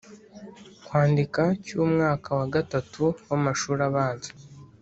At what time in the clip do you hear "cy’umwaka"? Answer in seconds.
1.65-2.29